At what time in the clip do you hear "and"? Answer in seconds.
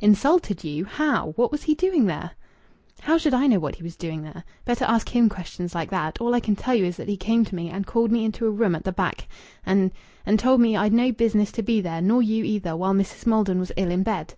7.68-7.86, 9.66-9.90, 10.24-10.38